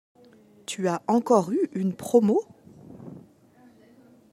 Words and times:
Tu 0.65 0.87
as 0.87 1.03
encore 1.07 1.51
eu 1.51 1.69
une 1.73 1.93
promo? 1.93 2.41